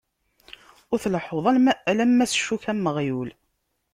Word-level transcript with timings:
Ur 0.91 0.97
tleḥḥuḍ 1.03 1.45
alamma 1.89 2.25
s 2.31 2.33
ccuka 2.39 2.67
am 2.71 2.85
uɣyul. 2.89 3.29